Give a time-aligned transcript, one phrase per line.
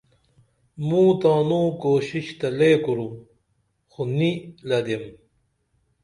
[0.87, 3.13] موں تانوں کُوشش تہ لے کُرُم
[3.91, 4.31] خو نی
[4.67, 5.03] لدیم